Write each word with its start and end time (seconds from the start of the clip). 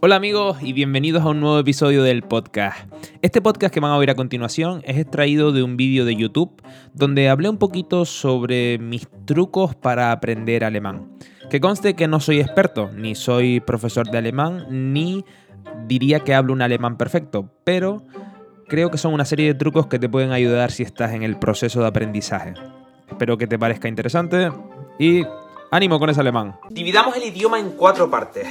Hola 0.00 0.14
amigos 0.14 0.58
y 0.62 0.72
bienvenidos 0.72 1.24
a 1.24 1.30
un 1.30 1.40
nuevo 1.40 1.58
episodio 1.58 2.04
del 2.04 2.22
podcast. 2.22 2.88
Este 3.20 3.42
podcast 3.42 3.74
que 3.74 3.80
van 3.80 3.90
a 3.90 3.96
oír 3.96 4.10
a 4.10 4.14
continuación 4.14 4.80
es 4.84 4.96
extraído 4.96 5.50
de 5.50 5.64
un 5.64 5.76
vídeo 5.76 6.04
de 6.04 6.14
YouTube 6.14 6.62
donde 6.94 7.28
hablé 7.28 7.48
un 7.48 7.58
poquito 7.58 8.04
sobre 8.04 8.78
mis 8.78 9.08
trucos 9.24 9.74
para 9.74 10.12
aprender 10.12 10.62
alemán. 10.62 11.18
Que 11.50 11.60
conste 11.60 11.94
que 11.94 12.06
no 12.06 12.20
soy 12.20 12.38
experto, 12.38 12.92
ni 12.92 13.16
soy 13.16 13.58
profesor 13.58 14.08
de 14.08 14.18
alemán, 14.18 14.66
ni 14.70 15.24
diría 15.88 16.20
que 16.20 16.32
hablo 16.32 16.52
un 16.52 16.62
alemán 16.62 16.96
perfecto, 16.96 17.52
pero 17.64 18.06
creo 18.68 18.92
que 18.92 18.98
son 18.98 19.14
una 19.14 19.24
serie 19.24 19.46
de 19.46 19.54
trucos 19.54 19.88
que 19.88 19.98
te 19.98 20.08
pueden 20.08 20.30
ayudar 20.30 20.70
si 20.70 20.84
estás 20.84 21.12
en 21.12 21.24
el 21.24 21.40
proceso 21.40 21.80
de 21.80 21.88
aprendizaje. 21.88 22.54
Espero 23.08 23.36
que 23.36 23.48
te 23.48 23.58
parezca 23.58 23.88
interesante 23.88 24.52
y 24.98 25.24
ánimo 25.72 25.98
con 25.98 26.08
ese 26.08 26.20
alemán. 26.20 26.54
Dividamos 26.70 27.16
el 27.16 27.24
idioma 27.24 27.58
en 27.58 27.70
cuatro 27.70 28.08
partes 28.08 28.46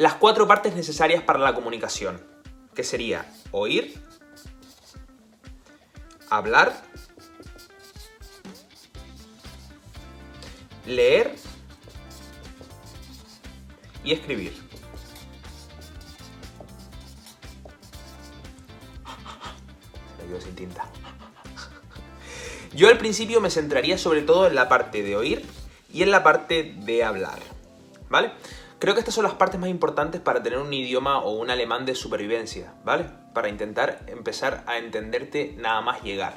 las 0.00 0.14
cuatro 0.14 0.48
partes 0.48 0.74
necesarias 0.74 1.22
para 1.22 1.38
la 1.38 1.54
comunicación, 1.54 2.22
que 2.74 2.84
sería 2.84 3.30
oír, 3.50 4.02
hablar, 6.30 6.72
leer 10.86 11.36
y 14.02 14.12
escribir. 14.14 14.54
Me 20.30 20.40
sin 20.40 20.54
tinta. 20.54 20.88
Yo 22.72 22.88
al 22.88 22.96
principio 22.96 23.42
me 23.42 23.50
centraría 23.50 23.98
sobre 23.98 24.22
todo 24.22 24.46
en 24.46 24.54
la 24.54 24.66
parte 24.66 25.02
de 25.02 25.14
oír 25.14 25.44
y 25.92 26.02
en 26.02 26.10
la 26.10 26.22
parte 26.22 26.74
de 26.78 27.04
hablar, 27.04 27.38
¿vale? 28.08 28.32
Creo 28.80 28.94
que 28.94 29.00
estas 29.00 29.14
son 29.14 29.24
las 29.24 29.34
partes 29.34 29.60
más 29.60 29.68
importantes 29.68 30.22
para 30.22 30.42
tener 30.42 30.58
un 30.58 30.72
idioma 30.72 31.18
o 31.18 31.32
un 31.32 31.50
alemán 31.50 31.84
de 31.84 31.94
supervivencia, 31.94 32.72
¿vale? 32.82 33.04
Para 33.34 33.50
intentar 33.50 34.00
empezar 34.06 34.64
a 34.66 34.78
entenderte 34.78 35.54
nada 35.58 35.82
más 35.82 36.02
llegar. 36.02 36.32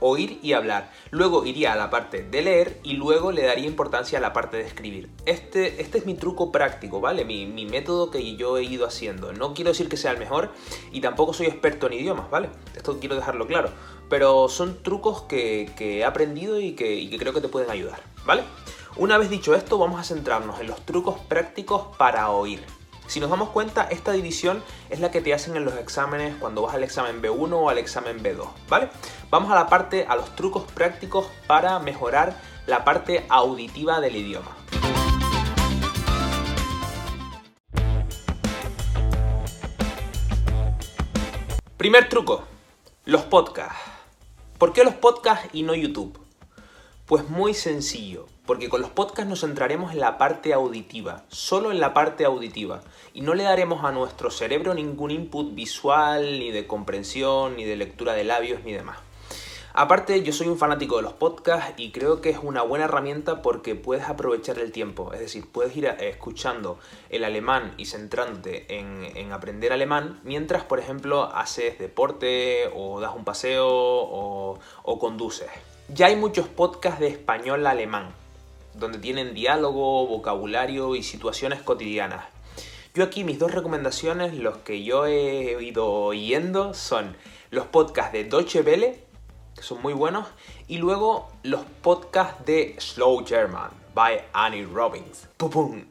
Oír 0.00 0.38
y 0.42 0.52
hablar. 0.52 0.92
Luego 1.10 1.46
iría 1.46 1.72
a 1.72 1.76
la 1.76 1.88
parte 1.88 2.22
de 2.22 2.42
leer 2.42 2.80
y 2.82 2.98
luego 2.98 3.32
le 3.32 3.46
daría 3.46 3.66
importancia 3.66 4.18
a 4.18 4.20
la 4.20 4.34
parte 4.34 4.58
de 4.58 4.64
escribir. 4.64 5.08
Este, 5.24 5.80
este 5.80 5.96
es 5.96 6.04
mi 6.04 6.12
truco 6.12 6.52
práctico, 6.52 7.00
¿vale? 7.00 7.24
Mi, 7.24 7.64
método 7.64 8.10
que 8.10 8.36
yo 8.36 8.58
he 8.58 8.64
ido 8.64 8.86
haciendo. 8.86 9.32
No 9.32 9.54
quiero 9.54 9.70
decir 9.70 9.88
que 9.88 9.96
sea 9.96 10.10
el 10.10 10.18
mejor 10.18 10.50
y 10.92 11.00
tampoco 11.00 11.32
soy 11.32 11.46
experto 11.46 11.86
en 11.86 11.94
idiomas, 11.94 12.28
¿vale? 12.28 12.50
Esto 12.76 12.98
quiero 13.00 13.14
dejarlo 13.14 13.46
claro. 13.46 13.70
Pero 14.10 14.50
son 14.50 14.82
trucos 14.82 15.22
que, 15.22 15.72
he 15.78 16.04
aprendido 16.04 16.60
y 16.60 16.72
que, 16.72 16.94
y 16.94 17.08
que 17.08 17.16
creo 17.16 17.32
que 17.32 17.40
te 17.40 17.48
pueden 17.48 17.70
ayudar, 17.70 18.02
¿vale? 18.26 18.42
Una 18.98 19.18
vez 19.18 19.28
dicho 19.28 19.54
esto, 19.54 19.76
vamos 19.76 20.00
a 20.00 20.04
centrarnos 20.04 20.58
en 20.58 20.68
los 20.68 20.80
trucos 20.86 21.20
prácticos 21.20 21.94
para 21.98 22.30
oír. 22.30 22.64
Si 23.06 23.20
nos 23.20 23.28
damos 23.28 23.50
cuenta, 23.50 23.82
esta 23.90 24.12
división 24.12 24.64
es 24.88 25.00
la 25.00 25.10
que 25.10 25.20
te 25.20 25.34
hacen 25.34 25.54
en 25.54 25.66
los 25.66 25.74
exámenes 25.74 26.34
cuando 26.36 26.62
vas 26.62 26.74
al 26.74 26.82
examen 26.82 27.20
B1 27.20 27.52
o 27.52 27.68
al 27.68 27.76
examen 27.76 28.22
B2, 28.22 28.48
¿vale? 28.70 28.88
Vamos 29.28 29.52
a 29.52 29.54
la 29.54 29.66
parte, 29.66 30.06
a 30.08 30.16
los 30.16 30.34
trucos 30.34 30.64
prácticos 30.72 31.26
para 31.46 31.78
mejorar 31.78 32.40
la 32.66 32.86
parte 32.86 33.26
auditiva 33.28 34.00
del 34.00 34.16
idioma. 34.16 34.56
Primer 41.76 42.08
truco, 42.08 42.44
los 43.04 43.24
podcasts. 43.24 43.76
¿Por 44.56 44.72
qué 44.72 44.84
los 44.84 44.94
podcasts 44.94 45.50
y 45.52 45.64
no 45.64 45.74
YouTube? 45.74 46.18
Pues 47.04 47.28
muy 47.28 47.52
sencillo, 47.52 48.26
porque 48.46 48.68
con 48.68 48.80
los 48.80 48.90
podcasts 48.90 49.28
nos 49.28 49.40
centraremos 49.40 49.92
en 49.92 50.00
la 50.00 50.18
parte 50.18 50.52
auditiva, 50.52 51.24
solo 51.28 51.70
en 51.70 51.80
la 51.80 51.92
parte 51.92 52.24
auditiva, 52.24 52.80
y 53.12 53.20
no 53.20 53.34
le 53.34 53.42
daremos 53.42 53.84
a 53.84 53.92
nuestro 53.92 54.30
cerebro 54.30 54.74
ningún 54.74 55.10
input 55.10 55.54
visual, 55.54 56.38
ni 56.38 56.50
de 56.50 56.66
comprensión, 56.66 57.56
ni 57.56 57.64
de 57.64 57.76
lectura 57.76 58.14
de 58.14 58.24
labios, 58.24 58.62
ni 58.64 58.72
demás. 58.72 58.98
Aparte, 59.78 60.22
yo 60.22 60.32
soy 60.32 60.46
un 60.46 60.56
fanático 60.56 60.96
de 60.96 61.02
los 61.02 61.12
podcasts 61.12 61.74
y 61.76 61.90
creo 61.90 62.22
que 62.22 62.30
es 62.30 62.38
una 62.42 62.62
buena 62.62 62.86
herramienta 62.86 63.42
porque 63.42 63.74
puedes 63.74 64.08
aprovechar 64.08 64.58
el 64.58 64.72
tiempo. 64.72 65.12
Es 65.12 65.20
decir, 65.20 65.44
puedes 65.52 65.76
ir 65.76 65.84
escuchando 65.84 66.78
el 67.10 67.24
alemán 67.24 67.74
y 67.76 67.84
centrándote 67.84 68.78
en, 68.78 69.32
aprender 69.32 69.74
alemán 69.74 70.18
mientras, 70.24 70.64
por 70.64 70.78
ejemplo, 70.78 71.24
haces 71.24 71.78
deporte 71.78 72.70
o 72.74 73.00
das 73.00 73.14
un 73.14 73.26
paseo 73.26 73.68
o, 73.68 74.58
o 74.82 74.98
conduces. 74.98 75.50
Ya 75.88 76.06
hay 76.06 76.16
muchos 76.16 76.48
podcasts 76.48 76.98
de 76.98 77.08
español 77.08 77.66
alemán, 77.66 78.14
donde 78.78 78.98
tienen 78.98 79.34
diálogo, 79.34 80.06
vocabulario 80.06 80.94
y 80.94 81.02
situaciones 81.02 81.62
cotidianas. 81.62 82.24
Yo 82.94 83.04
aquí 83.04 83.24
mis 83.24 83.38
dos 83.38 83.52
recomendaciones, 83.52 84.34
los 84.34 84.58
que 84.58 84.82
yo 84.82 85.06
he 85.06 85.62
ido 85.62 85.86
oyendo, 85.86 86.72
son 86.72 87.16
los 87.50 87.66
podcasts 87.66 88.12
de 88.12 88.24
Deutsche 88.24 88.62
Welle, 88.62 89.00
que 89.54 89.62
son 89.62 89.82
muy 89.82 89.92
buenos, 89.92 90.26
y 90.66 90.78
luego 90.78 91.30
los 91.42 91.62
podcasts 91.82 92.44
de 92.46 92.74
Slow 92.78 93.24
German, 93.26 93.70
by 93.94 94.24
Annie 94.32 94.64
Robbins. 94.64 95.28
¡Pum, 95.36 95.84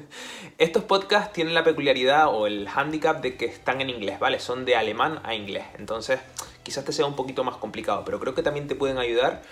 Estos 0.58 0.84
podcasts 0.84 1.32
tienen 1.32 1.54
la 1.54 1.64
peculiaridad 1.64 2.28
o 2.28 2.46
el 2.46 2.68
handicap 2.68 3.20
de 3.20 3.36
que 3.36 3.46
están 3.46 3.80
en 3.80 3.90
inglés, 3.90 4.18
¿vale? 4.18 4.40
Son 4.40 4.64
de 4.64 4.76
alemán 4.76 5.20
a 5.24 5.34
inglés. 5.34 5.64
Entonces, 5.78 6.20
quizás 6.62 6.84
te 6.84 6.92
sea 6.92 7.06
un 7.06 7.16
poquito 7.16 7.44
más 7.44 7.56
complicado, 7.56 8.02
pero 8.04 8.20
creo 8.20 8.34
que 8.34 8.42
también 8.42 8.66
te 8.66 8.74
pueden 8.74 8.98
ayudar 8.98 9.42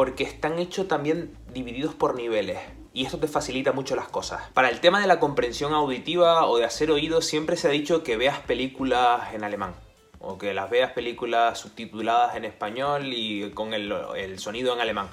porque 0.00 0.24
están 0.24 0.58
hechos 0.58 0.88
también 0.88 1.36
divididos 1.52 1.94
por 1.94 2.14
niveles 2.14 2.58
y 2.94 3.04
esto 3.04 3.18
te 3.18 3.28
facilita 3.28 3.72
mucho 3.72 3.96
las 3.96 4.08
cosas. 4.08 4.48
Para 4.54 4.70
el 4.70 4.80
tema 4.80 4.98
de 4.98 5.06
la 5.06 5.20
comprensión 5.20 5.74
auditiva 5.74 6.46
o 6.46 6.56
de 6.56 6.64
hacer 6.64 6.90
oídos 6.90 7.26
siempre 7.26 7.54
se 7.58 7.68
ha 7.68 7.70
dicho 7.70 8.02
que 8.02 8.16
veas 8.16 8.38
películas 8.38 9.34
en 9.34 9.44
alemán 9.44 9.74
o 10.18 10.38
que 10.38 10.54
las 10.54 10.70
veas 10.70 10.92
películas 10.92 11.58
subtituladas 11.58 12.34
en 12.34 12.46
español 12.46 13.12
y 13.12 13.50
con 13.50 13.74
el, 13.74 13.92
el 14.16 14.38
sonido 14.38 14.72
en 14.72 14.80
alemán. 14.80 15.10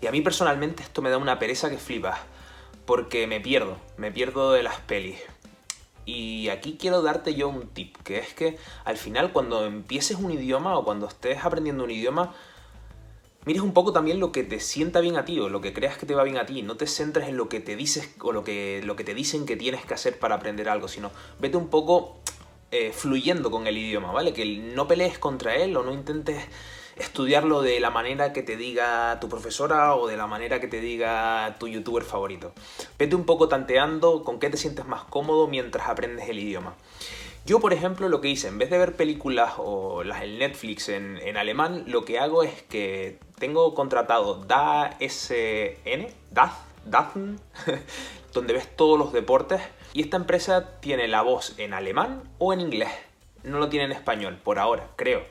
Y 0.00 0.06
a 0.06 0.12
mí 0.12 0.20
personalmente 0.20 0.84
esto 0.84 1.02
me 1.02 1.10
da 1.10 1.18
una 1.18 1.40
pereza 1.40 1.68
que 1.68 1.78
flipas 1.78 2.20
porque 2.86 3.26
me 3.26 3.40
pierdo, 3.40 3.78
me 3.96 4.12
pierdo 4.12 4.52
de 4.52 4.62
las 4.62 4.76
pelis. 4.76 5.18
Y 6.06 6.50
aquí 6.50 6.76
quiero 6.78 7.02
darte 7.02 7.34
yo 7.34 7.48
un 7.48 7.66
tip, 7.66 7.96
que 8.04 8.18
es 8.18 8.32
que 8.32 8.58
al 8.84 8.96
final 8.96 9.32
cuando 9.32 9.66
empieces 9.66 10.18
un 10.18 10.30
idioma 10.30 10.78
o 10.78 10.84
cuando 10.84 11.08
estés 11.08 11.44
aprendiendo 11.44 11.82
un 11.82 11.90
idioma, 11.90 12.32
mires 13.44 13.62
un 13.62 13.72
poco 13.72 13.92
también 13.92 14.20
lo 14.20 14.32
que 14.32 14.44
te 14.44 14.60
sienta 14.60 15.00
bien 15.00 15.16
a 15.16 15.24
ti 15.24 15.38
o 15.40 15.48
lo 15.48 15.60
que 15.60 15.72
creas 15.72 15.96
que 15.96 16.06
te 16.06 16.14
va 16.14 16.24
bien 16.24 16.38
a 16.38 16.46
ti. 16.46 16.62
No 16.62 16.76
te 16.76 16.86
centres 16.86 17.28
en 17.28 17.36
lo 17.36 17.48
que 17.48 17.60
te 17.60 17.76
dices 17.76 18.10
o 18.20 18.32
lo 18.32 18.44
que, 18.44 18.82
te 19.04 19.14
dicen 19.14 19.46
que 19.46 19.56
tienes 19.56 19.84
que 19.84 19.94
hacer 19.94 20.18
para 20.18 20.36
aprender 20.36 20.68
algo, 20.68 20.88
sino 20.88 21.10
vete 21.38 21.56
un 21.56 21.68
poco 21.68 22.18
eh, 22.70 22.92
fluyendo 22.92 23.50
con 23.50 23.66
el 23.66 23.76
idioma, 23.78 24.12
¿vale? 24.12 24.32
Que 24.32 24.44
no 24.44 24.86
pelees 24.86 25.18
contra 25.18 25.56
él 25.56 25.76
o 25.76 25.82
no 25.82 25.92
intentes 25.92 26.44
estudiarlo 26.96 27.62
de 27.62 27.80
la 27.80 27.90
manera 27.90 28.32
que 28.32 28.42
te 28.42 28.56
diga 28.56 29.18
tu 29.20 29.28
profesora 29.28 29.94
o 29.96 30.06
de 30.06 30.16
la 30.16 30.26
manera 30.26 30.60
que 30.60 30.68
te 30.68 30.80
diga 30.80 31.56
tu 31.58 31.66
youtuber 31.66 32.02
favorito. 32.02 32.52
Vete 32.98 33.14
un 33.16 33.24
poco 33.24 33.48
tanteando 33.48 34.22
con 34.22 34.38
qué 34.38 34.50
te 34.50 34.56
sientes 34.56 34.86
más 34.86 35.04
cómodo 35.04 35.48
mientras 35.48 35.88
aprendes 35.88 36.28
el 36.28 36.38
idioma. 36.38 36.74
Yo, 37.46 37.58
por 37.58 37.72
ejemplo, 37.72 38.08
lo 38.08 38.20
que 38.20 38.28
hice, 38.28 38.48
en 38.48 38.58
vez 38.58 38.70
de 38.70 38.78
ver 38.78 38.94
películas 38.94 39.54
o 39.56 40.04
las 40.04 40.22
en 40.22 40.38
Netflix 40.38 40.88
en, 40.88 41.36
alemán, 41.36 41.84
lo 41.86 42.04
que 42.04 42.18
hago 42.18 42.42
es 42.42 42.62
que 42.62 43.18
tengo 43.38 43.74
contratado 43.74 44.34
DASN, 44.44 46.06
DAZ, 46.30 46.52
DAZN, 46.84 47.40
donde 48.34 48.52
ves 48.52 48.76
todos 48.76 48.98
los 48.98 49.12
deportes, 49.12 49.60
y 49.92 50.02
esta 50.02 50.16
empresa 50.16 50.80
tiene 50.80 51.08
la 51.08 51.22
voz 51.22 51.54
en 51.58 51.72
alemán 51.72 52.22
o 52.38 52.52
en 52.52 52.60
inglés. 52.60 52.90
No 53.42 53.58
lo 53.58 53.68
tiene 53.68 53.86
en 53.86 53.92
español, 53.92 54.38
por 54.44 54.58
ahora, 54.58 54.88
creo. 54.96 55.22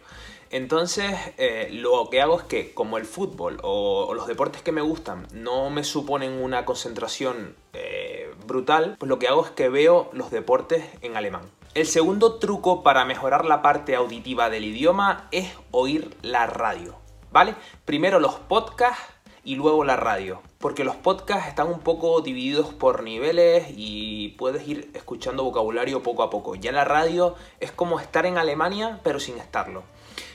Entonces, 0.51 1.15
eh, 1.37 1.69
lo 1.71 2.09
que 2.09 2.21
hago 2.21 2.39
es 2.39 2.43
que, 2.43 2.73
como 2.73 2.97
el 2.97 3.05
fútbol 3.05 3.59
o, 3.61 4.13
los 4.15 4.25
deportes 4.25 4.63
que 4.63 4.71
me 4.71 4.81
gustan 4.81 5.27
no 5.31 5.69
me 5.69 5.83
suponen 5.83 6.33
una 6.33 6.65
concentración 6.65 7.55
eh, 7.73 8.33
brutal, 8.47 8.95
pues 8.97 9.07
lo 9.07 9.19
que 9.19 9.27
hago 9.27 9.45
es 9.45 9.51
que 9.51 9.69
veo 9.69 10.09
los 10.11 10.31
deportes 10.31 10.83
en 11.01 11.15
alemán. 11.15 11.43
El 11.75 11.85
segundo 11.85 12.39
truco 12.39 12.81
para 12.81 13.05
mejorar 13.05 13.45
la 13.45 13.61
parte 13.61 13.95
auditiva 13.95 14.49
del 14.49 14.65
idioma 14.65 15.27
es 15.31 15.53
oír 15.69 16.17
la 16.23 16.47
radio, 16.47 16.95
¿vale? 17.31 17.53
Primero 17.85 18.19
los 18.19 18.39
podcasts 18.39 19.03
y 19.43 19.55
luego 19.55 19.83
la 19.83 19.95
radio, 19.95 20.41
porque 20.57 20.83
los 20.83 20.95
podcasts 20.95 21.47
están 21.47 21.67
un 21.67 21.81
poco 21.81 22.21
divididos 22.21 22.73
por 22.73 23.03
niveles 23.03 23.67
y 23.69 24.29
puedes 24.29 24.67
ir 24.67 24.89
escuchando 24.95 25.43
vocabulario 25.43 26.01
poco 26.01 26.23
a 26.23 26.31
poco. 26.31 26.55
Ya 26.55 26.71
la 26.71 26.85
radio 26.85 27.35
es 27.59 27.71
como 27.71 27.99
estar 27.99 28.25
en 28.25 28.39
Alemania 28.39 28.99
pero 29.03 29.19
sin 29.19 29.37
estarlo. 29.37 29.83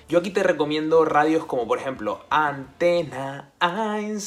Yo 0.09 0.19
aquí 0.19 0.31
te 0.31 0.43
recomiendo 0.43 1.05
radios 1.05 1.47
como 1.47 1.67
por 1.67 1.79
ejemplo 1.79 2.25
Antena 2.31 3.51
1 3.61 4.19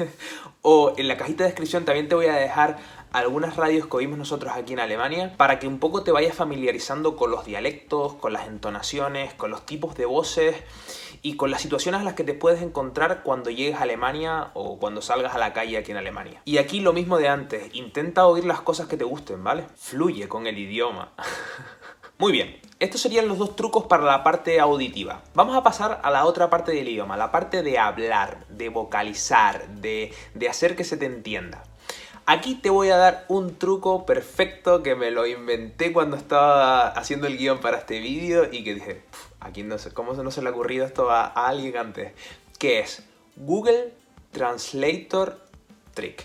o 0.62 0.94
en 0.96 1.08
la 1.08 1.16
cajita 1.16 1.44
de 1.44 1.50
descripción 1.50 1.84
también 1.84 2.08
te 2.08 2.14
voy 2.14 2.26
a 2.26 2.34
dejar 2.34 2.78
algunas 3.16 3.56
radios 3.56 3.86
que 3.86 3.96
oímos 3.96 4.18
nosotros 4.18 4.52
aquí 4.54 4.74
en 4.74 4.80
Alemania 4.80 5.34
para 5.38 5.58
que 5.58 5.66
un 5.66 5.78
poco 5.78 6.02
te 6.02 6.12
vayas 6.12 6.36
familiarizando 6.36 7.16
con 7.16 7.30
los 7.30 7.46
dialectos, 7.46 8.12
con 8.14 8.34
las 8.34 8.46
entonaciones, 8.46 9.32
con 9.32 9.50
los 9.50 9.64
tipos 9.64 9.94
de 9.96 10.04
voces 10.04 10.54
y 11.22 11.36
con 11.36 11.50
las 11.50 11.62
situaciones 11.62 12.02
a 12.02 12.04
las 12.04 12.12
que 12.12 12.24
te 12.24 12.34
puedes 12.34 12.60
encontrar 12.60 13.22
cuando 13.22 13.48
llegues 13.48 13.76
a 13.76 13.84
Alemania 13.84 14.50
o 14.52 14.78
cuando 14.78 15.00
salgas 15.00 15.34
a 15.34 15.38
la 15.38 15.54
calle 15.54 15.78
aquí 15.78 15.92
en 15.92 15.96
Alemania. 15.96 16.42
Y 16.44 16.58
aquí 16.58 16.80
lo 16.80 16.92
mismo 16.92 17.16
de 17.16 17.28
antes, 17.28 17.74
intenta 17.74 18.26
oír 18.26 18.44
las 18.44 18.60
cosas 18.60 18.86
que 18.86 18.98
te 18.98 19.04
gusten, 19.04 19.42
¿vale? 19.42 19.64
Fluye 19.76 20.28
con 20.28 20.46
el 20.46 20.58
idioma. 20.58 21.12
Muy 22.18 22.32
bien, 22.32 22.60
estos 22.80 23.00
serían 23.00 23.28
los 23.28 23.38
dos 23.38 23.56
trucos 23.56 23.84
para 23.86 24.04
la 24.04 24.24
parte 24.24 24.60
auditiva. 24.60 25.22
Vamos 25.34 25.56
a 25.56 25.62
pasar 25.62 26.00
a 26.02 26.10
la 26.10 26.26
otra 26.26 26.50
parte 26.50 26.72
del 26.72 26.88
idioma, 26.88 27.16
la 27.16 27.30
parte 27.30 27.62
de 27.62 27.78
hablar, 27.78 28.46
de 28.50 28.68
vocalizar, 28.68 29.68
de, 29.68 30.12
de 30.34 30.48
hacer 30.50 30.76
que 30.76 30.84
se 30.84 30.98
te 30.98 31.06
entienda. 31.06 31.62
Aquí 32.28 32.56
te 32.56 32.70
voy 32.70 32.88
a 32.90 32.96
dar 32.96 33.24
un 33.28 33.54
truco 33.54 34.04
perfecto 34.04 34.82
que 34.82 34.96
me 34.96 35.12
lo 35.12 35.28
inventé 35.28 35.92
cuando 35.92 36.16
estaba 36.16 36.88
haciendo 36.88 37.28
el 37.28 37.38
guion 37.38 37.60
para 37.60 37.78
este 37.78 38.00
vídeo 38.00 38.48
y 38.50 38.64
que 38.64 38.74
dije, 38.74 39.02
aquí 39.38 39.62
no 39.62 39.78
sé, 39.78 39.92
¿cómo 39.92 40.12
no 40.12 40.32
se 40.32 40.42
le 40.42 40.48
ha 40.48 40.50
ocurrido 40.50 40.84
esto 40.84 41.08
a, 41.08 41.26
alguien 41.26 41.76
antes? 41.76 42.14
Que 42.58 42.80
es 42.80 43.04
Google 43.36 43.92
Translator 44.32 45.38
Trick. 45.94 46.24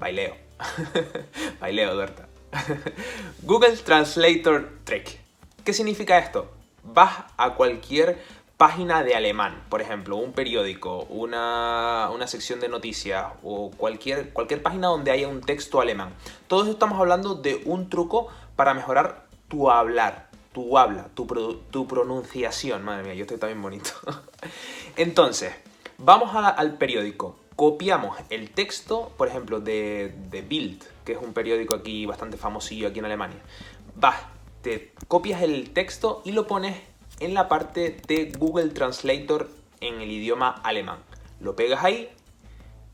Baileo. 0.00 0.36
Baileo, 1.60 1.94
Duerta. 1.94 2.26
Google 3.42 3.76
Translator 3.76 4.68
Trick. 4.82 5.20
¿Qué 5.62 5.72
significa 5.72 6.18
esto? 6.18 6.50
Vas 6.82 7.14
a 7.36 7.54
cualquier 7.54 8.18
página 8.58 9.04
de 9.04 9.14
alemán, 9.14 9.62
por 9.68 9.80
ejemplo, 9.80 10.16
un 10.16 10.32
periódico, 10.32 11.04
una, 11.04 12.10
una, 12.12 12.26
sección 12.26 12.58
de 12.58 12.68
noticias 12.68 13.24
o 13.44 13.70
cualquier, 13.70 14.32
cualquier 14.32 14.62
página 14.62 14.88
donde 14.88 15.12
haya 15.12 15.28
un 15.28 15.40
texto 15.40 15.80
alemán. 15.80 16.12
Todos 16.48 16.66
estamos 16.66 16.98
hablando 16.98 17.36
de 17.36 17.62
un 17.66 17.88
truco 17.88 18.26
para 18.56 18.74
mejorar 18.74 19.26
tu 19.46 19.70
hablar, 19.70 20.28
tu 20.52 20.76
habla, 20.76 21.08
tu, 21.14 21.24
tu 21.70 21.86
pronunciación. 21.86 22.84
Madre 22.84 23.04
mía, 23.04 23.14
yo 23.14 23.22
estoy 23.22 23.38
también 23.38 23.62
bonito. 23.62 23.90
Entonces, 24.96 25.54
vamos 25.96 26.34
al 26.34 26.78
periódico. 26.78 27.38
Copiamos 27.54 28.18
el 28.28 28.50
texto, 28.50 29.12
por 29.16 29.28
ejemplo, 29.28 29.60
de, 29.60 30.12
de 30.30 30.42
Bild, 30.42 30.82
que 31.04 31.12
es 31.12 31.18
un 31.22 31.32
periódico 31.32 31.74
aquí 31.74 32.06
bastante 32.06 32.36
famosillo 32.36 32.88
aquí 32.88 32.98
en 32.98 33.04
Alemania. 33.04 33.38
Vas, 33.94 34.16
te 34.62 34.92
copias 35.06 35.42
el 35.42 35.70
texto 35.70 36.22
y 36.24 36.32
lo 36.32 36.48
pones 36.48 36.76
en 37.20 37.34
la 37.34 37.48
parte 37.48 38.00
de 38.06 38.32
Google 38.38 38.70
Translator 38.70 39.48
en 39.80 40.00
el 40.00 40.10
idioma 40.10 40.60
alemán. 40.62 40.98
Lo 41.40 41.54
pegas 41.54 41.84
ahí 41.84 42.08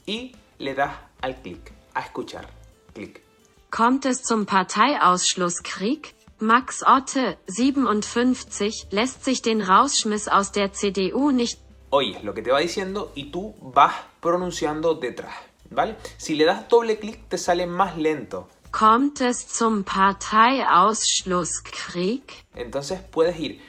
y 0.07 0.35
le 0.59 0.75
das 0.75 0.97
al 1.21 1.41
clic, 1.41 1.73
a 1.95 2.01
escuchar. 2.01 2.49
Clic. 2.93 3.23
Kommt 3.71 4.07
es 4.07 4.23
zum 4.23 4.47
Parteiausschlusskrieg? 4.47 6.15
Max 6.39 6.83
Otte, 6.87 7.39
57, 7.47 8.89
lässt 8.91 9.25
sich 9.25 9.41
den 9.41 9.63
Rausschmiss 9.63 10.29
aus 10.29 10.53
der 10.53 10.73
CDU 10.73 11.31
nicht. 11.31 11.59
Oyes 11.91 12.23
lo 12.23 12.35
que 12.35 12.43
te 12.43 12.51
va 12.51 12.59
diciendo 12.59 13.13
y 13.15 13.31
tú 13.31 13.55
vas 13.61 13.95
pronunciando 14.21 14.95
detrás, 14.95 15.33
¿vale? 15.71 15.97
Si 16.19 16.35
le 16.35 16.45
das 16.45 16.69
doble 16.69 16.99
clic 16.99 17.29
te 17.29 17.39
sale 17.39 17.67
más 17.67 17.97
lento. 17.97 18.49
Kommt 18.73 19.21
es 19.21 19.47
zum 19.49 19.85
Parteiausschlusskrieg? 19.85 22.45
Entonces 22.57 23.01
puedes 23.01 23.39
ir, 23.39 23.61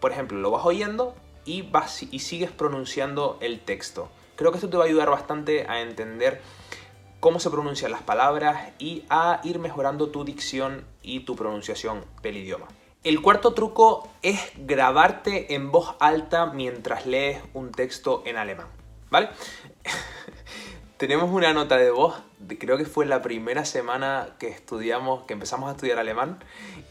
por 0.00 0.12
ejemplo, 0.12 0.38
lo 0.38 0.50
vas 0.50 0.64
oyendo 0.64 1.14
y, 1.44 1.62
vas, 1.62 2.02
y 2.02 2.18
sigues 2.18 2.50
pronunciando 2.50 3.38
el 3.40 3.60
texto. 3.60 4.08
Creo 4.36 4.52
que 4.52 4.58
esto 4.58 4.70
te 4.70 4.76
va 4.76 4.84
a 4.84 4.86
ayudar 4.86 5.10
bastante 5.10 5.66
a 5.68 5.80
entender 5.80 6.40
cómo 7.20 7.40
se 7.40 7.50
pronuncian 7.50 7.90
las 7.90 8.02
palabras 8.02 8.72
y 8.78 9.04
a 9.10 9.40
ir 9.44 9.58
mejorando 9.58 10.10
tu 10.10 10.24
dicción 10.24 10.84
y 11.02 11.20
tu 11.20 11.36
pronunciación 11.36 12.04
del 12.22 12.36
idioma. 12.36 12.68
El 13.04 13.22
cuarto 13.22 13.54
truco 13.54 14.08
es 14.22 14.38
grabarte 14.56 15.54
en 15.54 15.70
voz 15.70 15.94
alta 16.00 16.46
mientras 16.46 17.06
lees 17.06 17.40
un 17.54 17.70
texto 17.72 18.22
en 18.26 18.36
alemán, 18.36 18.66
¿vale? 19.10 19.30
Tenemos 20.98 21.30
una 21.30 21.52
nota 21.52 21.76
de 21.76 21.92
voz, 21.92 22.16
creo 22.58 22.76
que 22.76 22.84
fue 22.84 23.06
la 23.06 23.22
primera 23.22 23.64
semana 23.64 24.30
que 24.40 24.48
estudiamos, 24.48 25.22
que 25.26 25.34
empezamos 25.34 25.68
a 25.68 25.74
estudiar 25.74 26.00
alemán, 26.00 26.40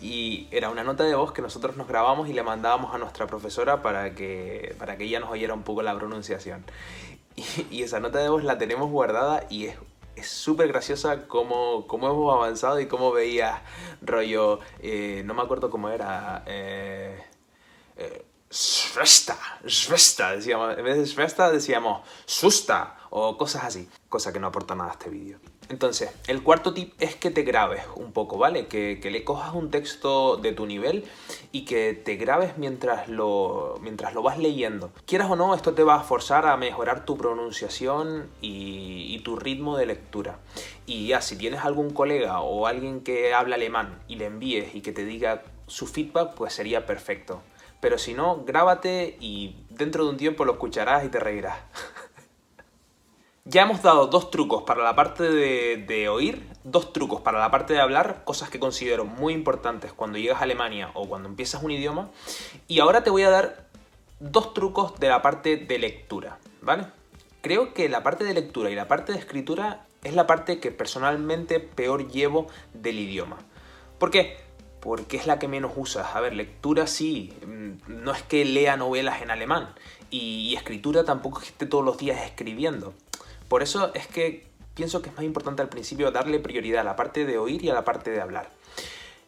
y 0.01 0.47
era 0.51 0.69
una 0.69 0.85
nota 0.85 1.03
de 1.03 1.13
voz 1.13 1.33
que 1.33 1.41
nosotros 1.41 1.75
nos 1.75 1.89
grabamos 1.89 2.29
y 2.29 2.33
le 2.33 2.41
mandábamos 2.41 2.95
a 2.95 2.99
nuestra 2.99 3.27
profesora 3.27 3.81
para 3.81 4.15
que, 4.15 4.73
para 4.79 4.97
que 4.97 5.03
ella 5.03 5.19
nos 5.19 5.29
oyera 5.29 5.53
un 5.53 5.63
poco 5.63 5.81
la 5.81 5.93
pronunciación. 5.95 6.63
Y, 7.69 7.83
esa 7.83 7.99
nota 7.99 8.19
de 8.19 8.29
voz 8.29 8.45
la 8.45 8.57
tenemos 8.57 8.89
guardada 8.89 9.45
y 9.49 9.65
es 9.65 9.77
es 10.15 10.27
súper 10.27 10.69
graciosa 10.69 11.27
cómo, 11.27 11.85
cómo, 11.85 12.07
hemos 12.09 12.33
avanzado 12.33 12.79
y 12.79 12.87
cómo 12.87 13.11
veía 13.11 13.61
rollo, 14.01 14.59
eh, 14.79 15.21
no 15.25 15.35
me 15.35 15.43
acuerdo 15.43 15.69
cómo 15.69 15.89
era, 15.89 16.43
eh, 16.47 17.23
eh, 17.97 18.25
Svesta, 18.57 20.31
decíamos, 20.31 20.75
en 20.77 20.83
vez 20.83 20.97
de 20.97 21.05
Svesta 21.05 21.51
decíamos 21.51 22.01
Susta 22.25 22.97
o 23.11 23.37
cosas 23.37 23.65
así, 23.65 23.87
cosa 24.09 24.33
que 24.33 24.39
no 24.39 24.47
aporta 24.47 24.73
nada 24.73 24.89
a 24.89 24.93
este 24.93 25.11
vídeo. 25.11 25.37
Entonces, 25.69 26.09
el 26.27 26.41
cuarto 26.41 26.73
tip 26.73 26.93
es 26.99 27.15
que 27.15 27.29
te 27.29 27.43
grabes 27.43 27.83
un 27.95 28.13
poco, 28.13 28.39
¿vale? 28.39 28.67
Que, 28.67 28.99
que, 28.99 29.11
le 29.11 29.23
cojas 29.23 29.53
un 29.53 29.69
texto 29.69 30.37
de 30.37 30.53
tu 30.53 30.65
nivel 30.65 31.05
y 31.51 31.65
que 31.65 31.93
te 31.93 32.15
grabes 32.15 32.57
mientras 32.57 33.09
lo, 33.09 33.77
mientras 33.81 34.15
lo 34.15 34.23
vas 34.23 34.39
leyendo. 34.39 34.91
Quieras 35.05 35.29
o 35.29 35.35
no, 35.35 35.53
esto 35.53 35.73
te 35.73 35.83
va 35.83 35.95
a 35.95 36.03
forzar 36.03 36.47
a 36.47 36.57
mejorar 36.57 37.05
tu 37.05 37.15
pronunciación 37.15 38.27
y, 38.41 39.13
y 39.13 39.19
tu 39.19 39.35
ritmo 39.35 39.77
de 39.77 39.85
lectura. 39.85 40.39
Y 40.87 41.07
ya, 41.07 41.21
si 41.21 41.35
tienes 41.35 41.61
algún 41.61 41.91
colega 41.91 42.39
o 42.39 42.65
alguien 42.65 43.01
que 43.01 43.35
habla 43.35 43.55
alemán 43.55 44.01
y 44.07 44.15
le 44.15 44.25
envíes 44.25 44.73
y 44.73 44.81
que 44.81 44.93
te 44.93 45.05
diga 45.05 45.43
su 45.67 45.85
feedback, 45.85 46.33
pues 46.33 46.53
sería 46.53 46.85
perfecto. 46.87 47.41
Pero 47.79 47.97
si 47.97 48.13
no, 48.13 48.43
grábate 48.43 49.17
y 49.19 49.55
dentro 49.69 50.03
de 50.03 50.09
un 50.11 50.17
tiempo 50.17 50.45
lo 50.45 50.53
escucharás 50.53 51.05
y 51.05 51.09
te 51.09 51.19
reirás. 51.19 51.59
Ya 53.49 53.61
hemos 53.61 53.81
dado 53.81 54.07
dos 54.07 54.29
trucos 54.29 54.63
para 54.63 54.83
la 54.83 54.93
parte 54.93 55.23
de, 55.23 56.09
oír, 56.09 56.45
dos 56.65 56.91
trucos 56.91 57.21
para 57.21 57.39
la 57.39 57.49
parte 57.49 57.71
de 57.71 57.79
hablar, 57.79 58.25
cosas 58.25 58.49
que 58.49 58.59
considero 58.59 59.05
muy 59.05 59.33
importantes 59.33 59.93
cuando 59.93 60.17
llegas 60.17 60.41
a 60.41 60.43
Alemania 60.43 60.91
o 60.95 61.07
cuando 61.07 61.29
empiezas 61.29 61.63
un 61.63 61.71
idioma. 61.71 62.09
Y 62.67 62.81
ahora 62.81 63.05
te 63.05 63.09
voy 63.09 63.23
a 63.23 63.29
dar 63.29 63.69
dos 64.19 64.53
trucos 64.53 64.99
de 64.99 65.07
la 65.07 65.21
parte 65.21 65.55
de 65.55 65.79
lectura, 65.79 66.39
¿vale? 66.61 66.87
Creo 67.39 67.73
que 67.73 67.87
la 67.87 68.03
parte 68.03 68.25
de 68.25 68.33
lectura 68.33 68.69
y 68.69 68.75
la 68.75 68.89
parte 68.89 69.13
de 69.13 69.19
escritura 69.19 69.85
es 70.03 70.13
la 70.13 70.27
parte 70.27 70.59
que 70.59 70.71
personalmente 70.71 71.61
peor 71.61 72.11
llevo 72.11 72.47
del 72.73 72.99
idioma. 72.99 73.37
¿Por 73.97 74.11
qué? 74.11 74.37
Porque 74.79 75.17
es 75.17 75.27
la 75.27 75.39
que 75.39 75.47
menos 75.47 75.71
usas. 75.75 76.15
A 76.15 76.21
ver, 76.21 76.33
lectura 76.33 76.87
sí, 76.87 77.33
no 77.87 78.11
es 78.11 78.23
que 78.23 78.45
lea 78.45 78.77
novelas 78.77 79.21
en 79.21 79.31
alemán. 79.31 79.73
Y, 80.09 80.55
escritura 80.55 81.03
tampoco 81.03 81.39
es 81.39 81.45
que 81.45 81.51
esté 81.51 81.65
todos 81.65 81.83
los 81.83 81.97
días 81.97 82.23
escribiendo. 82.23 82.93
Por 83.47 83.63
eso 83.63 83.93
es 83.93 84.07
que 84.07 84.47
pienso 84.75 85.01
que 85.01 85.09
es 85.09 85.15
más 85.15 85.25
importante 85.25 85.61
al 85.61 85.69
principio 85.69 86.11
darle 86.11 86.39
prioridad 86.39 86.81
a 86.81 86.83
la 86.83 86.95
parte 86.95 87.25
de 87.25 87.37
oír 87.37 87.63
y 87.63 87.69
a 87.69 87.73
la 87.73 87.83
parte 87.83 88.11
de 88.11 88.21
hablar. 88.21 88.49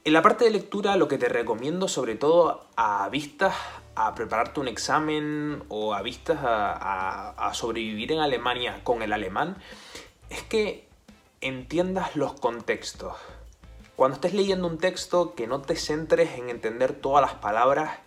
En 0.06 0.14
la 0.14 0.22
parte 0.22 0.46
de 0.46 0.52
lectura 0.52 0.96
lo 0.96 1.08
que 1.08 1.18
te 1.18 1.28
recomiendo 1.28 1.88
sobre 1.88 2.16
todo 2.16 2.66
a 2.76 3.10
vistas 3.10 3.54
a 3.96 4.16
prepararte 4.16 4.60
un 4.60 4.68
examen 4.68 5.64
o 5.68 5.94
a 5.94 6.02
vistas 6.02 6.40
a 6.42 7.52
sobrevivir 7.54 8.14
en 8.14 8.20
Alemania 8.20 8.80
con 8.84 9.02
el 9.02 9.12
alemán 9.12 9.58
es 10.30 10.44
que 10.44 10.88
entiendas 11.42 12.16
los 12.16 12.34
contextos. 12.34 13.14
Cuando 14.00 14.16
estés 14.16 14.34
leyendo 14.34 14.66
un 14.66 14.78
texto 14.78 15.36
que 15.36 15.46
no 15.46 15.60
te 15.60 15.76
centres 15.76 16.38
en 16.38 16.50
entender 16.50 16.94
todas 16.94 17.22
las 17.22 17.34
palabras 17.34 17.98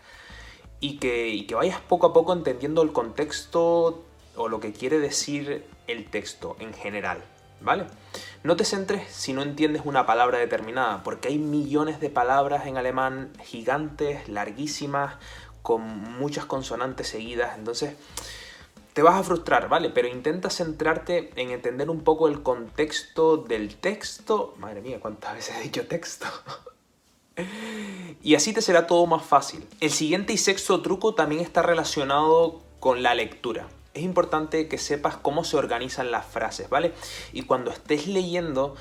y 0.81 0.97
que, 0.97 1.47
vayas 1.55 1.81
poco 1.81 2.07
a 2.07 2.13
poco 2.15 2.33
entendiendo 2.33 2.81
el 2.81 2.93
contexto 2.93 4.03
o 4.35 4.49
lo 4.49 4.59
que 4.59 4.73
quiere 4.73 4.99
decir 5.01 5.67
el 5.89 6.09
texto 6.09 6.57
en 6.61 6.73
general, 6.73 7.23
¿vale? 7.61 7.85
No 8.43 8.57
te 8.57 8.65
centres 8.65 9.07
si 9.13 9.35
no 9.35 9.43
entiendes 9.43 9.83
una 9.85 10.07
palabra 10.07 10.39
determinada, 10.39 11.03
porque 11.03 11.29
hay 11.29 11.37
millones 11.37 12.01
de 12.01 12.09
palabras 12.09 12.67
en 12.67 12.79
alemán 12.79 13.31
gigantes, 13.43 14.31
larguísimas, 14.31 15.17
con 15.61 15.83
muchas 15.83 16.47
consonantes 16.47 17.09
seguidas, 17.09 17.59
entonces 17.59 17.97
te 18.93 19.03
vas 19.03 19.15
a 19.15 19.23
frustrar, 19.23 19.69
¿vale? 19.69 19.91
Pero 19.91 20.09
intenta 20.09 20.51
centrarte 20.51 21.31
en 21.37 21.51
entender 21.51 21.91
un 21.91 22.05
poco 22.05 22.29
el 22.29 22.43
contexto 22.43 23.37
del 23.37 23.77
texto. 23.77 24.55
Madre 24.59 24.81
mía, 24.81 25.01
cuántas 25.01 25.35
veces 25.35 25.57
he 25.57 25.63
dicho 25.63 25.87
texto. 25.87 26.27
y 28.23 28.35
así 28.35 28.53
te 28.53 28.63
será 28.63 28.87
todo 28.87 29.07
más 29.07 29.25
fácil. 29.25 29.67
El 29.81 29.91
siguiente 29.91 30.33
y 30.33 30.39
sexto 30.39 30.83
truco 30.83 31.15
también 31.15 31.41
está 31.41 31.63
relacionado 31.63 32.63
con 32.81 33.03
la 33.03 33.15
lectura 33.15 33.69
es 33.95 34.03
importante 34.03 34.69
que 34.69 34.79
sepas 34.79 35.17
cómo 35.17 35.45
se 35.45 35.57
organizan 35.57 36.11
las 36.11 36.27
frases, 36.27 36.69
¿vale? 36.69 36.93
Y 37.33 37.43
cuando 37.43 37.71
estés 37.71 38.07
leyendo, 38.07 38.75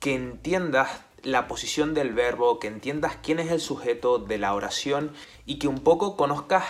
que 0.00 0.14
entiendas 0.14 1.00
la 1.22 1.48
posición 1.48 1.94
del 1.94 2.12
verbo, 2.12 2.58
que 2.58 2.68
entiendas 2.68 3.16
quién 3.22 3.38
es 3.40 3.50
el 3.50 3.60
sujeto 3.60 4.18
de 4.18 4.38
la 4.38 4.54
oración 4.54 5.12
y 5.46 5.58
que 5.58 5.66
un 5.66 5.80
poco 5.80 6.16
conozcas 6.16 6.64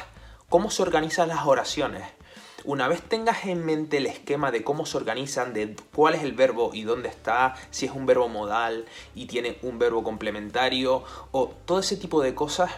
cómo 0.48 0.70
se 0.70 0.82
organizan 0.82 1.28
las 1.28 1.46
oraciones. 1.46 2.04
Una 2.64 2.88
vez 2.88 3.02
tengas 3.02 3.44
en 3.44 3.64
mente 3.64 3.98
el 3.98 4.06
esquema 4.06 4.50
de 4.50 4.64
cómo 4.64 4.84
se 4.84 4.96
organizan, 4.96 5.54
de 5.54 5.76
cuál 5.94 6.14
es 6.14 6.24
el 6.24 6.32
verbo 6.32 6.72
y 6.74 6.82
dónde 6.82 7.08
está, 7.08 7.54
si 7.70 7.86
es 7.86 7.92
un 7.92 8.04
verbo 8.04 8.28
modal 8.28 8.86
y 9.14 9.26
tiene 9.26 9.58
un 9.62 9.78
verbo 9.78 10.02
complementario 10.02 11.04
o 11.30 11.54
todo 11.64 11.78
ese 11.78 11.96
tipo 11.96 12.20
de 12.20 12.34
cosas, 12.34 12.72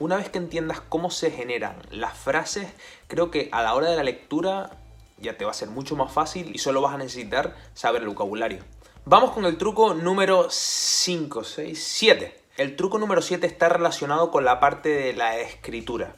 Una 0.00 0.16
vez 0.16 0.28
que 0.28 0.38
entiendas 0.38 0.80
cómo 0.80 1.08
se 1.08 1.30
generan 1.30 1.76
las 1.92 2.18
frases, 2.18 2.66
creo 3.06 3.30
que 3.30 3.48
a 3.52 3.62
la 3.62 3.74
hora 3.74 3.90
de 3.90 3.96
la 3.96 4.02
lectura 4.02 4.70
ya 5.18 5.36
te 5.36 5.44
va 5.44 5.52
a 5.52 5.54
ser 5.54 5.68
mucho 5.68 5.94
más 5.94 6.12
fácil 6.12 6.50
y 6.52 6.58
solo 6.58 6.80
vas 6.80 6.94
a 6.94 6.98
necesitar 6.98 7.54
saber 7.74 8.02
el 8.02 8.08
vocabulario. 8.08 8.64
Vamos 9.04 9.30
con 9.30 9.44
el 9.44 9.56
truco 9.56 9.94
número 9.94 10.48
5, 10.50 11.44
6, 11.44 11.80
7. 11.80 12.40
El 12.56 12.74
truco 12.74 12.98
número 12.98 13.22
7 13.22 13.46
está 13.46 13.68
relacionado 13.68 14.32
con 14.32 14.44
la 14.44 14.58
parte 14.58 14.88
de 14.88 15.12
la 15.12 15.38
escritura. 15.38 16.16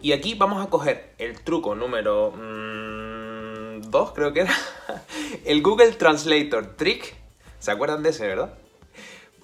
Y 0.00 0.12
aquí 0.12 0.34
vamos 0.34 0.64
a 0.64 0.68
coger 0.68 1.14
el 1.18 1.40
truco 1.40 1.74
número 1.74 2.32
2, 2.36 4.10
mm, 4.10 4.14
creo 4.14 4.32
que 4.32 4.40
era. 4.40 4.54
el 5.44 5.62
Google 5.62 5.92
Translator 5.92 6.76
Trick. 6.76 7.16
¿Se 7.58 7.70
acuerdan 7.70 8.02
de 8.02 8.10
ese, 8.10 8.26
verdad? 8.26 8.54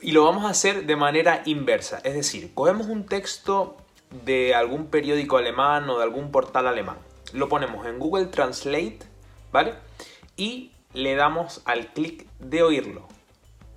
Y 0.00 0.12
lo 0.12 0.25
vamos 0.25 0.44
a 0.44 0.50
hacer 0.50 0.85
de 0.85 0.97
manera 0.97 1.42
inversa. 1.47 2.00
Es 2.04 2.14
decir, 2.14 2.52
cogemos 2.54 2.88
un 2.88 3.06
texto 3.06 3.76
de 4.25 4.54
algún 4.54 4.87
periódico 4.87 5.38
alemán 5.38 5.88
o 5.88 5.97
de 5.97 6.04
algún 6.04 6.30
portal 6.30 6.66
alemán. 6.66 6.99
Lo 7.32 7.49
ponemos 7.49 7.87
en 7.87 7.99
Google 7.99 8.26
Translate, 8.26 8.99
¿vale? 9.52 9.75
Y 10.37 10.73
le 10.92 11.14
damos 11.14 11.62
al 11.64 11.92
clic 11.92 12.26
de 12.38 12.62
oírlo. 12.62 13.09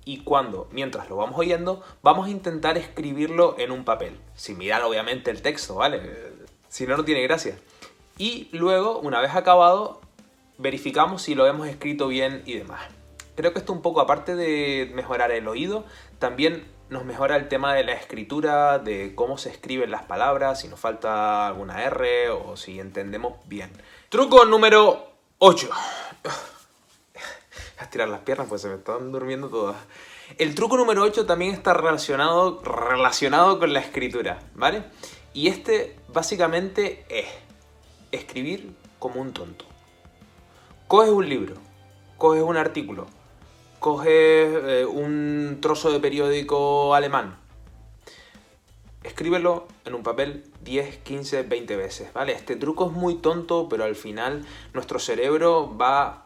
Y 0.04 0.18
cuando, 0.24 0.68
mientras 0.70 1.08
lo 1.08 1.16
vamos 1.16 1.38
oyendo, 1.38 1.82
vamos 2.02 2.26
a 2.26 2.30
intentar 2.30 2.76
escribirlo 2.76 3.56
en 3.58 3.72
un 3.72 3.84
papel. 3.84 4.18
Sin 4.34 4.58
mirar 4.58 4.82
obviamente 4.82 5.30
el 5.30 5.42
texto, 5.42 5.76
¿vale? 5.76 6.35
Si 6.68 6.86
no, 6.86 6.96
no 6.96 7.04
tiene 7.04 7.22
gracia. 7.22 7.58
Y 8.18 8.48
luego, 8.52 8.98
una 8.98 9.20
vez 9.20 9.34
acabado, 9.34 10.00
verificamos 10.58 11.22
si 11.22 11.34
lo 11.34 11.46
hemos 11.46 11.68
escrito 11.68 12.08
bien 12.08 12.42
y 12.46 12.54
demás. 12.54 12.82
Creo 13.34 13.52
que 13.52 13.58
esto 13.58 13.72
un 13.72 13.82
poco, 13.82 14.00
aparte 14.00 14.34
de 14.34 14.90
mejorar 14.94 15.30
el 15.30 15.46
oído, 15.46 15.84
también 16.18 16.66
nos 16.88 17.04
mejora 17.04 17.36
el 17.36 17.48
tema 17.48 17.74
de 17.74 17.84
la 17.84 17.92
escritura, 17.92 18.78
de 18.78 19.14
cómo 19.14 19.38
se 19.38 19.50
escriben 19.50 19.90
las 19.90 20.04
palabras, 20.04 20.60
si 20.60 20.68
nos 20.68 20.80
falta 20.80 21.46
alguna 21.46 21.82
R 21.84 22.30
o 22.30 22.56
si 22.56 22.80
entendemos 22.80 23.34
bien. 23.46 23.70
Truco 24.08 24.44
número 24.44 25.10
8. 25.38 25.68
A 27.78 27.82
estirar 27.84 28.08
las 28.08 28.20
piernas, 28.20 28.46
pues 28.48 28.62
se 28.62 28.68
me 28.68 28.76
están 28.76 29.12
durmiendo 29.12 29.48
todas. 29.48 29.76
El 30.38 30.54
truco 30.54 30.76
número 30.76 31.02
8 31.02 31.26
también 31.26 31.52
está 31.52 31.74
relacionado, 31.74 32.62
relacionado 32.62 33.58
con 33.58 33.72
la 33.72 33.80
escritura, 33.80 34.38
¿vale? 34.54 34.84
Y 35.36 35.48
este 35.48 35.94
básicamente 36.08 37.04
es 37.10 37.26
escribir 38.10 38.74
como 38.98 39.20
un 39.20 39.34
tonto. 39.34 39.66
Coges 40.88 41.10
un 41.10 41.28
libro, 41.28 41.56
coges 42.16 42.42
un 42.42 42.56
artículo, 42.56 43.06
coges 43.78 44.08
eh, 44.10 44.86
un 44.86 45.58
trozo 45.60 45.92
de 45.92 46.00
periódico 46.00 46.94
alemán, 46.94 47.36
escríbelo 49.02 49.68
en 49.84 49.94
un 49.94 50.02
papel 50.02 50.44
10, 50.62 51.00
15, 51.00 51.42
20 51.42 51.76
veces, 51.76 52.12
¿vale? 52.14 52.32
Este 52.32 52.56
truco 52.56 52.86
es 52.86 52.92
muy 52.92 53.16
tonto, 53.16 53.68
pero 53.68 53.84
al 53.84 53.94
final 53.94 54.42
nuestro 54.72 54.98
cerebro 54.98 55.76
va 55.76 56.25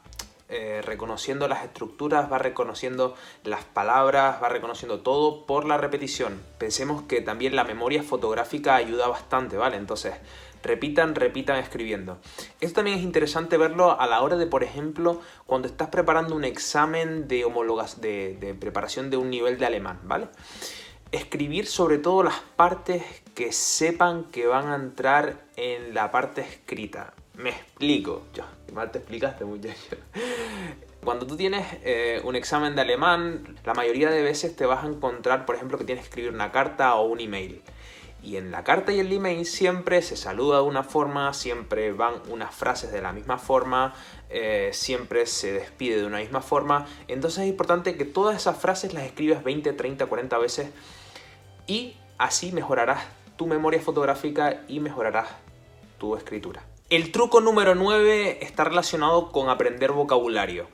eh, 0.53 0.83
reconociendo 0.85 1.47
las 1.47 1.63
estructuras, 1.63 2.31
va 2.31 2.39
reconociendo 2.39 3.15
las 3.45 3.65
palabras, 3.65 4.43
va 4.43 4.49
reconociendo 4.49 5.01
todo 5.01 5.47
por 5.47 5.65
la 5.65 5.77
repetición. 5.77 6.43
Pensemos 6.59 7.03
que 7.03 7.21
también 7.21 7.55
la 7.55 7.63
memoria 7.63 8.03
fotográfica 8.03 8.75
ayuda 8.75 9.07
bastante, 9.07 9.57
¿vale? 9.57 9.77
Entonces, 9.77 10.15
repitan, 10.65 11.15
repitan 11.15 11.57
escribiendo. 11.59 12.19
Esto 12.61 12.77
también 12.77 12.99
es 12.99 13.05
interesante 13.05 13.57
verlo 13.59 14.01
a 14.01 14.09
la 14.09 14.23
hora 14.23 14.37
de, 14.37 14.47
por 14.47 14.65
ejemplo, 14.65 15.21
cuando 15.47 15.69
estás 15.69 15.89
preparando 15.89 16.35
un 16.35 16.43
examen 16.43 17.29
de 17.29 17.45
homologas, 17.45 18.01
de, 18.01 18.37
de 18.41 18.55
preparación 18.55 19.09
de 19.09 19.19
un 19.19 19.31
nivel 19.31 19.57
de 19.57 19.67
alemán, 19.67 20.01
¿vale? 20.03 20.27
Escribir 21.13 21.67
sobre 21.67 21.99
todo 21.99 22.25
las 22.25 22.41
partes 22.57 23.05
que 23.37 23.53
sepan 23.53 24.25
que 24.25 24.49
van 24.49 24.69
a 24.69 24.75
entrar 24.75 25.45
en 25.55 25.95
la 25.95 26.11
parte 26.11 26.41
escrita. 26.41 27.15
Me 27.43 27.51
explico. 27.51 28.27
Yo, 28.35 28.45
mal 28.75 28.91
te 28.91 28.99
explicaste, 28.99 29.45
muchacho. 29.45 29.97
Cuando 31.05 31.27
tú 31.27 31.37
tienes 31.37 31.67
eh, 31.83 32.21
un 32.25 32.37
examen 32.37 32.75
de 32.75 32.83
alemán, 32.83 33.57
la 33.65 33.73
mayoría 33.73 34.11
de 34.11 34.23
veces 34.23 34.55
te 34.55 34.67
vas 34.67 34.85
a 34.85 34.89
encontrar, 34.89 35.47
por 35.47 35.55
ejemplo, 35.55 35.79
que 35.79 35.85
tienes 35.85 36.05
que 36.05 36.09
escribir 36.09 36.35
una 36.35 36.53
carta 36.53 36.95
o 36.97 37.07
un 37.07 37.21
email. 37.21 37.63
Y 38.23 38.37
en 38.37 38.51
la 38.51 38.63
carta 38.63 38.93
y 38.93 39.01
el 39.01 39.11
email 39.11 39.47
siempre 39.47 40.03
se 40.03 40.17
saluda 40.17 40.59
de 40.59 40.65
una 40.65 40.83
forma, 40.83 41.33
siempre 41.33 41.93
van 41.93 42.15
unas 42.29 42.55
frases 42.55 42.93
de 42.93 43.01
la 43.01 43.15
misma 43.15 43.39
forma, 43.39 43.95
eh, 44.29 44.69
siempre 44.75 45.25
se 45.25 45.53
despide 45.53 45.97
de 45.97 46.07
una 46.07 46.19
misma 46.19 46.43
forma. 46.43 46.87
Entonces 47.09 47.45
es 47.45 47.49
importante 47.49 47.97
que 47.97 48.05
todas 48.05 48.37
esas 48.37 48.59
frases 48.59 48.93
las 48.93 49.05
escribas 49.05 49.43
20, 49.43 49.73
30, 49.73 50.05
40 50.05 50.37
veces 50.37 50.69
y 51.67 51.97
así 52.19 52.53
mejorarás 52.53 53.03
tu 53.37 53.47
memoria 53.47 53.81
fotográfica 53.81 54.65
y 54.69 54.81
mejorarás 54.81 55.29
tu 55.97 56.15
escritura. 56.15 56.63
El 56.91 57.13
truco 57.13 57.41
número 57.41 57.77
9 57.77 58.45
está 58.45 58.65
relacionado 58.65 59.31
con 59.31 59.49
aprender 59.49 59.93
vocabulario. 59.93 60.67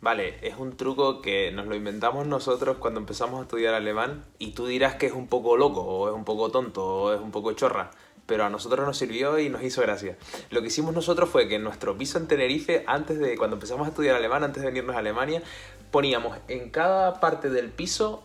Vale, 0.00 0.38
es 0.42 0.56
un 0.56 0.76
truco 0.76 1.22
que 1.22 1.50
nos 1.50 1.66
lo 1.66 1.74
inventamos 1.74 2.24
nosotros 2.28 2.76
cuando 2.78 3.00
empezamos 3.00 3.40
a 3.40 3.42
estudiar 3.42 3.74
alemán 3.74 4.24
y 4.38 4.52
tú 4.52 4.68
dirás 4.68 4.94
que 4.94 5.06
es 5.06 5.12
un 5.12 5.26
poco 5.26 5.56
loco 5.56 5.80
o 5.80 6.08
es 6.08 6.14
un 6.14 6.24
poco 6.24 6.52
tonto 6.52 6.86
o 6.86 7.12
es 7.12 7.20
un 7.20 7.32
poco 7.32 7.52
chorra, 7.54 7.90
pero 8.26 8.44
a 8.44 8.48
nosotros 8.48 8.86
nos 8.86 8.96
sirvió 8.96 9.40
y 9.40 9.48
nos 9.48 9.64
hizo 9.64 9.82
gracia. 9.82 10.16
Lo 10.50 10.60
que 10.60 10.68
hicimos 10.68 10.94
nosotros 10.94 11.28
fue 11.28 11.48
que 11.48 11.56
en 11.56 11.64
nuestro 11.64 11.98
piso 11.98 12.18
en 12.18 12.28
Tenerife, 12.28 12.84
antes 12.86 13.18
de 13.18 13.36
cuando 13.36 13.56
empezamos 13.56 13.88
a 13.88 13.90
estudiar 13.90 14.14
alemán, 14.14 14.44
antes 14.44 14.62
de 14.62 14.68
venirnos 14.68 14.94
a 14.94 15.00
Alemania, 15.00 15.42
poníamos 15.90 16.38
en 16.46 16.70
cada 16.70 17.18
parte 17.18 17.50
del 17.50 17.70
piso 17.70 18.22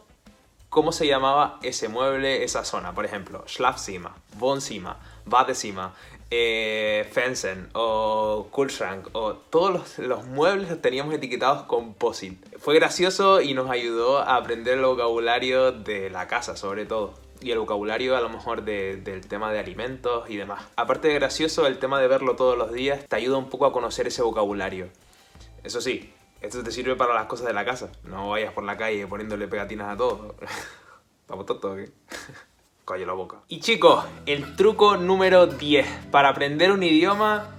cómo 0.74 0.92
se 0.92 1.06
llamaba 1.06 1.60
ese 1.62 1.88
mueble, 1.88 2.44
esa 2.44 2.66
zona. 2.66 2.96
Por 2.96 3.06
ejemplo, 3.06 3.44
Schlafzimmer, 3.48 4.12
Wohnzimmer, 4.40 4.96
Badezimmer, 5.24 5.90
eh, 6.36 7.08
Fensen 7.12 7.70
o 7.74 8.48
Kühlschrank 8.52 9.10
o 9.14 9.34
todos 9.34 10.00
los, 10.00 10.26
muebles 10.26 10.68
los 10.70 10.82
teníamos 10.82 11.14
etiquetados 11.14 11.64
con. 11.64 11.96
Fue 12.58 12.76
gracioso 12.76 13.42
y 13.42 13.54
nos 13.54 13.70
ayudó 13.70 14.18
a 14.18 14.38
aprender 14.38 14.80
el 14.80 14.86
vocabulario 14.86 15.72
de 15.72 16.10
la 16.10 16.28
casa 16.28 16.58
sobre 16.58 16.86
todo. 16.86 17.14
Y 17.40 17.52
el 17.52 17.60
vocabulario 17.60 18.18
a 18.18 18.22
lo 18.22 18.30
mejor 18.30 18.64
del 18.64 19.28
tema 19.28 19.52
de 19.52 19.60
alimentos 19.60 20.28
y 20.30 20.38
demás. 20.38 20.64
Aparte 20.76 21.10
de 21.10 21.16
gracioso, 21.16 21.68
el 21.68 21.78
tema 21.78 22.00
de 22.00 22.08
verlo 22.08 22.36
todos 22.36 22.58
los 22.58 22.72
días 22.72 23.06
te 23.08 23.16
ayuda 23.16 23.38
un 23.38 23.50
poco 23.50 23.66
a 23.66 23.74
conocer 23.74 24.08
ese 24.08 24.24
vocabulario. 24.24 24.88
Eso 25.64 25.82
sí, 25.82 26.14
esto 26.42 26.64
te 26.64 26.72
sirve 26.72 26.96
para 26.96 27.14
las 27.14 27.26
cosas 27.26 27.46
de 27.46 27.54
la 27.54 27.66
casa. 27.66 27.92
No 28.04 28.30
vayas 28.30 28.54
por 28.54 28.64
la 28.64 28.78
calle 28.78 29.06
poniéndole 29.06 29.48
pegatinas 29.48 29.94
a 29.94 29.98
todo. 29.98 30.36
Vamos 31.28 31.46
todo, 31.46 31.76
¿qué? 31.76 31.92
Calle 32.86 33.06
la 33.06 33.14
boca. 33.14 33.38
Y 33.48 33.62
chicos, 33.62 34.04
el 34.26 34.58
truco 34.58 34.98
número 34.98 35.48
10. 35.48 35.88
Para 36.12 36.28
aprender 36.28 36.72
un 36.72 36.84
idioma, 36.84 37.50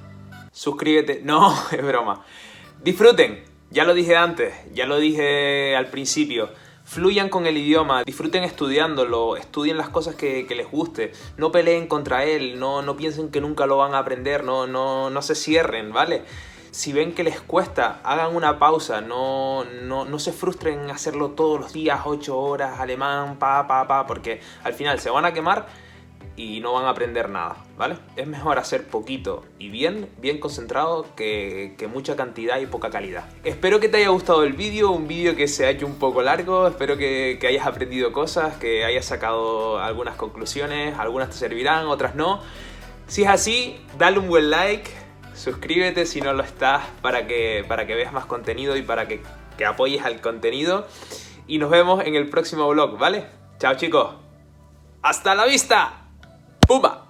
suscríbete. 0.53 1.23
No, 1.25 1.55
es 1.73 1.83
broma. 1.83 2.25
Disfruten. 2.83 3.43
Ya 3.71 3.85
lo 3.85 3.95
dije 3.95 4.15
antes, 4.15 4.55
ya 4.73 4.87
lo 4.87 4.99
dije 4.99 5.75
al 5.75 5.87
principio. 5.87 6.51
Fluyan 6.85 7.31
con 7.31 7.47
el 7.47 7.57
idioma, 7.57 8.05
disfruten 8.05 8.45
estudiándolo, 8.45 9.37
estudien 9.37 9.79
las 9.79 9.89
cosas 9.89 10.15
que, 10.15 10.47
les 10.49 10.71
guste, 10.71 11.13
no 11.39 11.51
peleen 11.51 11.89
contra 11.89 12.25
él, 12.25 12.61
no, 12.61 12.83
no 12.83 12.97
piensen 12.97 13.31
que 13.31 13.41
nunca 13.41 13.67
lo 13.67 13.79
van 13.79 13.95
a 13.95 13.99
aprender, 13.99 14.45
no, 14.45 14.67
no, 14.67 15.09
no 15.09 15.23
se 15.23 15.35
cierren, 15.35 15.93
¿vale? 15.93 16.23
Si 16.75 16.93
ven 16.93 17.15
que 17.15 17.23
les 17.23 17.41
cuesta, 17.41 18.01
hagan 18.03 18.35
una 18.35 18.59
pausa, 18.59 19.01
no, 19.01 19.63
no, 19.65 20.19
se 20.19 20.33
frustren 20.33 20.81
en 20.81 20.91
hacerlo 20.91 21.31
todos 21.31 21.61
los 21.61 21.73
días, 21.73 22.01
8 22.05 22.37
horas, 22.37 22.81
alemán, 22.81 23.39
pa, 23.39 23.69
pa, 23.69 23.87
pa, 23.87 24.09
porque 24.09 24.41
al 24.65 24.75
final 24.75 24.99
se 24.99 25.09
van 25.09 25.25
a 25.25 25.33
quemar 25.33 25.69
y 26.35 26.59
no 26.59 26.73
van 26.73 26.87
a 26.87 26.89
aprender 26.89 27.31
nada, 27.31 27.59
¿vale? 27.77 27.99
Es 28.17 28.27
mejor 28.27 28.59
hacer 28.59 28.89
poquito 28.89 29.45
y 29.61 29.69
bien, 29.69 30.09
bien 30.21 30.41
concentrado 30.41 31.07
que, 31.15 31.77
mucha 31.93 32.17
cantidad 32.17 32.59
y 32.59 32.67
poca 32.67 32.91
calidad. 32.91 33.25
Espero 33.45 33.79
que 33.79 33.89
te 33.89 33.99
haya 33.99 34.09
gustado 34.09 34.43
el 34.43 34.55
vídeo, 34.55 34.91
un 34.91 35.07
vídeo 35.07 35.37
que 35.37 35.47
se 35.47 35.67
ha 35.67 35.71
hecho 35.71 35.87
un 35.87 35.95
poco 35.95 36.23
largo, 36.23 36.67
espero 36.67 36.97
que, 36.97 37.39
que 37.41 37.47
hayas 37.47 37.69
aprendido 37.69 38.13
cosas, 38.13 38.57
que 38.57 38.85
hayas 38.85 39.05
sacado 39.05 39.79
algunas 39.79 40.17
conclusiones, 40.17 40.99
algunas 40.99 41.29
te 41.29 41.37
servirán, 41.37 41.87
otras 41.87 42.17
no. 42.17 42.41
Si 43.07 43.23
es 43.23 43.29
así, 43.29 43.77
dale 43.97 44.19
un 44.19 44.27
buen 44.27 44.51
like, 44.51 45.04
suscríbete 45.35 46.07
si 46.07 46.21
no 46.21 46.33
lo 46.33 46.43
estás 46.43 46.85
para 47.03 47.27
que, 47.27 47.65
para 47.67 47.87
que 47.87 47.95
veas 47.95 48.13
más 48.13 48.27
contenido 48.27 48.77
y 48.77 48.83
para 48.83 49.07
que, 49.09 49.23
que 49.59 49.67
apoyes 49.67 50.05
al 50.05 50.21
contenido. 50.21 50.87
Y 51.47 51.59
nos 51.59 51.71
vemos 51.71 52.05
en 52.05 52.15
el 52.15 52.29
próximo 52.31 52.69
vlog, 52.69 52.99
¿vale? 52.99 53.27
Chao 53.59 53.75
chicos. 53.75 54.15
Hasta 55.03 55.35
la 55.35 55.45
vista. 55.45 56.09
¡Pumba! 56.67 57.04